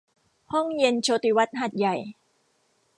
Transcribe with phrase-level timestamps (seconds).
[0.51, 1.95] ห้องเย็นโชติวัฒน์หาดใหญ่